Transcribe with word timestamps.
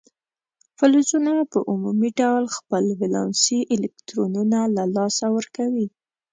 فلزونه 0.77 1.31
په 1.51 1.59
عمومي 1.71 2.11
ډول 2.19 2.45
خپل 2.57 2.83
ولانسي 3.01 3.59
الکترونونه 3.75 4.59
له 4.75 4.83
لاسه 4.95 5.25
ورکوي. 5.35 5.87